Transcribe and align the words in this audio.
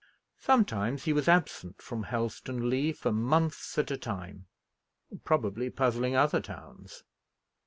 Sometimes 0.39 1.03
he 1.03 1.13
was 1.13 1.27
absent 1.27 1.79
from 1.79 2.05
Helstonleigh 2.05 2.91
for 2.93 3.11
months 3.11 3.77
at 3.77 3.91
a 3.91 3.97
time, 3.97 4.47
probably 5.23 5.69
puzzling 5.69 6.15
other 6.15 6.41
towns. 6.41 7.03